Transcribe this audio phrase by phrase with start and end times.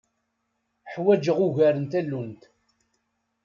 [0.91, 2.41] Ḥwaǧeɣ ugar n tallunt.